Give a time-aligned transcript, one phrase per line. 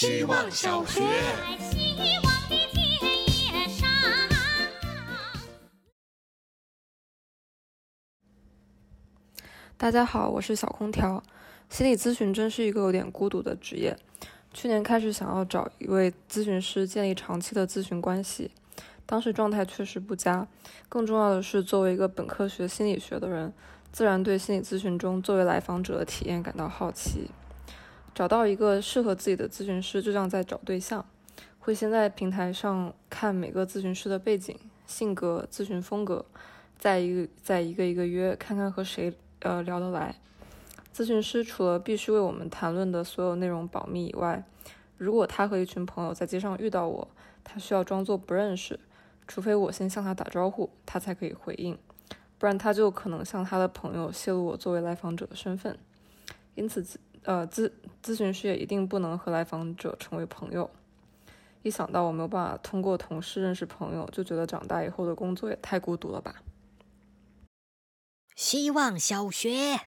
[0.00, 1.02] 希望小学。
[9.76, 11.20] 大家好，我是小空调。
[11.68, 13.98] 心理咨询真是一个有点孤独的职业。
[14.54, 18.52] 去年开始想要找一位咨询师建立长期的咨询关系，
[19.04, 20.46] 当时状态确实不佳。
[20.88, 23.52] 更重要的是，作为一个本科学心理学的人，
[23.90, 27.28] 自然对心理咨询中作为来访者的体验感到好奇。
[28.18, 31.06] 找到一个适合自己的咨询师，就像在找对象。
[31.60, 36.26] 会先在平台上看每个咨询师的背景、性格、咨询风格，
[36.76, 40.16] 再一个再一个一个约，看看和谁呃聊得来。
[40.92, 44.42] 咨询师除了必须为我们谈论的所有内容保密以外，
[44.96, 47.08] 如果他和一群朋友在街上遇到我，
[47.44, 48.80] 他需要装作不认识，
[49.28, 51.78] 除非我先向他打招呼，他才可以回应，
[52.36, 55.78] 不然他就可能向他的朋友泄露我作为来访者的身份。
[56.56, 56.84] 因此，
[57.22, 57.70] 呃，咨
[58.02, 60.70] 咨询师也一定不能和来访者成为朋友。
[61.62, 66.42] 一想到我没有办法通过同事认识朋友，就觉得长大以后的工作也太孤独了吧。
[68.36, 69.80] 希望小学。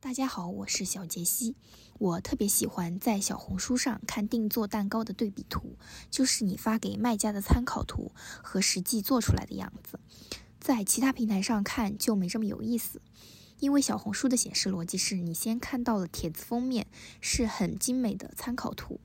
[0.00, 1.56] 大家好，我是小杰西。
[1.98, 5.76] 我特别喜欢在小红书上看定做蛋糕的对比图，
[6.10, 9.98] 就是你发给卖家的参考图和实际做出来的样子。
[10.60, 13.00] 在其他平台上看就没这么有意思，
[13.60, 16.86] 因为小红书的显示逻辑是你先看到了帖子封面
[17.20, 19.00] 是很精美的参考图，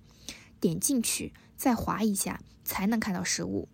[0.60, 3.68] 点进去再滑一下才能看到实物，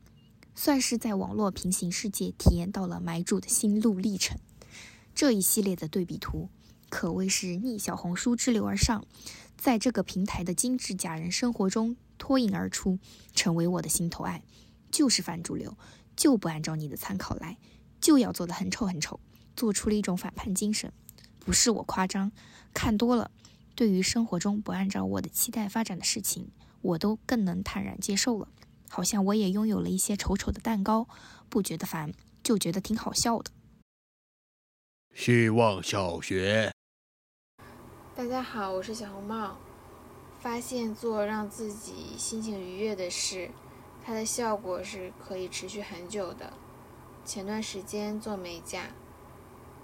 [0.55, 4.37] 算是在网络平行世界体验到了买主的心路历程。
[5.13, 6.49] 这一系列的对比图。
[6.89, 9.05] 可谓是逆小红书之流而上，
[9.55, 12.97] 在这个平台的精致假人生活中脱颖而出，
[13.35, 14.41] 成为我的心头爱。
[14.89, 15.77] 就是反主流，
[16.15, 17.59] 就不按照你的参考来，
[18.01, 19.19] 就要做的很丑很丑，
[19.59, 20.93] 做出了一种反叛精神。
[21.37, 22.31] 不是我夸张，
[22.73, 23.29] 看多了，
[23.75, 26.49] 对于生活中不按照我的期待发展的事情，
[26.81, 28.47] 我都更能坦然接受了。
[28.87, 31.09] 好像我也拥有了一些丑丑的蛋糕，
[31.49, 33.51] 不觉得烦，就觉得挺好笑的。
[35.13, 36.71] 希望小学。
[38.15, 39.57] 大家好，我是小红帽。
[40.39, 43.51] 发现做让自己心情愉悦的事，
[44.05, 46.53] 它的效果是可以持续很久的。
[47.25, 48.83] 前段时间做美甲，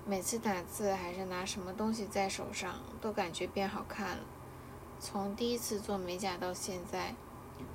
[0.07, 4.23] 每次打字还是拿什么东西在手上，都感觉变好看了。
[4.99, 7.15] 从第一次做美甲到现在，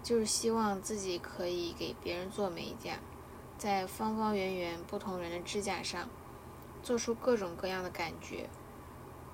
[0.01, 3.01] 就是希望自己可以给别人做美甲，
[3.59, 6.09] 在方方圆圆不同人的指甲上，
[6.85, 8.49] 做出各种各样的感觉。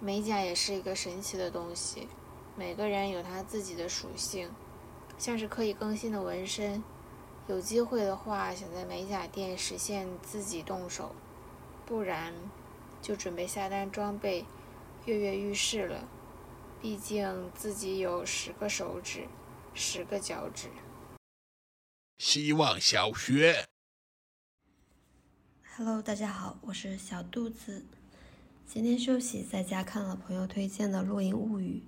[0.00, 2.08] 美甲也是一个神奇的东西，
[2.56, 4.50] 每个人有他自己的属性，
[5.18, 6.82] 像是可以更新的纹身。
[7.46, 11.14] 有机会的话，想在美甲店实现自己动手，
[11.84, 12.32] 不然
[13.00, 14.44] 就准备下单装备，
[15.04, 16.08] 跃跃欲试了。
[16.80, 19.26] 毕竟自己有十个手指，
[19.74, 20.68] 十个脚趾。
[22.18, 23.66] 希望小学。
[25.76, 27.84] Hello，大家好，我是小肚子。
[28.66, 31.82] 今天休息，在家看了朋友推荐的《露营物语》，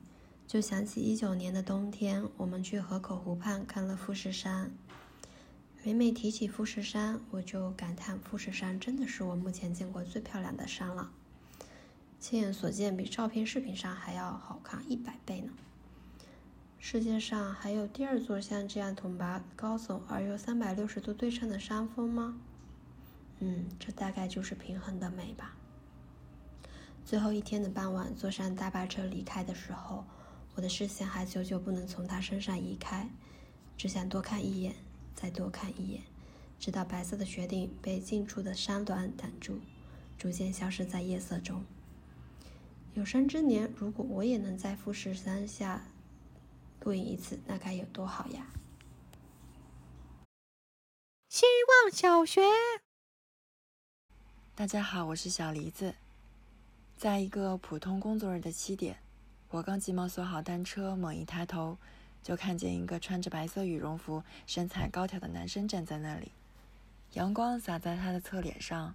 [0.50, 4.72] 就想起一九年的冬天，我们去河口湖畔看了富士山。
[5.84, 11.10] 每每提起富士山，我就感叹富士山真的是我目前见过最漂亮的山了，
[12.18, 15.52] 亲眼所见比照片、视频上还要好看一百倍呢。
[16.80, 22.36] 世界上还有第二座像这样陡拔高耸而又三百六十度对称的山峰吗？
[23.38, 25.54] 嗯，这大概就是平衡的美吧。
[27.04, 30.04] 最后一天的傍晚，坐上大巴车离开的时候，
[30.56, 33.08] 我的视线还久久不能从他身上移开，
[33.76, 34.74] 只想多看一眼，
[35.20, 36.02] 再多看一眼，
[36.60, 39.58] 直到白色的雪顶被近处的山峦挡住，
[40.16, 41.64] 逐渐消失在夜色中。
[42.94, 45.82] 有生之年，如果我也能在富士山下
[46.84, 48.46] 露营一次，那该有多好呀！
[51.28, 51.46] 希
[51.82, 52.40] 望小学，
[54.54, 55.96] 大家好，我是小梨子。
[56.96, 59.00] 在一个普通工作日的七点，
[59.48, 61.76] 我刚急忙锁好单车，猛一抬头，
[62.22, 66.32] 就看见一个穿着白色羽绒服、身材高挑的男生站在那里。
[67.14, 68.94] 阳光洒在他的侧脸上，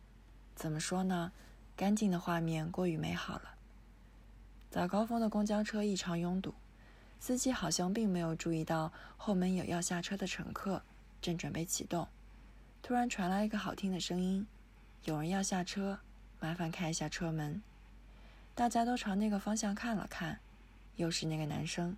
[0.56, 1.31] 怎么说呢？
[1.75, 3.56] 干净的画面过于美好了。
[4.70, 6.54] 早高峰的公交车异常拥堵，
[7.20, 10.84] 司机好像并没有注意到后门有要下车的乘客，
[11.22, 12.08] 正准备启动，
[12.84, 14.46] 突然传来一个好听的声音
[15.06, 16.00] ：“有人要下车，
[16.40, 17.62] 麻烦开一下车门。”
[18.54, 20.40] 大家都朝那个方向看了看，
[20.98, 21.98] 又是那个男生。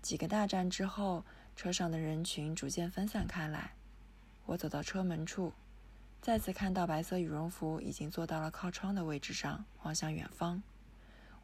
[0.00, 1.24] 几个大站之后，
[1.56, 3.72] 车上的人群逐渐分散开来。
[4.46, 5.52] 我走到车门处，
[6.22, 10.62] 再次看到白色羽绒服已经坐到了靠窗的位置上，望向远方。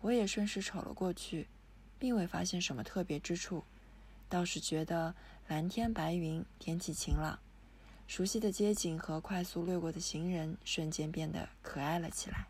[0.00, 1.48] 我也顺势瞅了过去，
[1.98, 3.64] 并未发现什么特别之处，
[4.28, 5.14] 倒是觉得
[5.48, 7.38] 蓝天白云，天气晴朗，
[8.06, 12.46] 熟悉的街景和快速掠过的行人瞬间变得可爱了起来。